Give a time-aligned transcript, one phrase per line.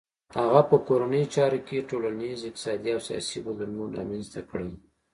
[0.37, 4.69] هغه په کورنیو چارو کې ټولنیز، اقتصادي او سیاسي بدلونونه رامنځته کړل.